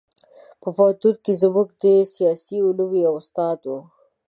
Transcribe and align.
په 0.61 0.69
پوهنتون 0.77 1.15
کې 1.23 1.33
زموږ 1.41 1.67
د 1.83 1.85
سیاسي 2.13 2.57
علومو 2.67 2.97
یو 3.05 3.13
استاد 3.21 3.59
و. 3.65 3.69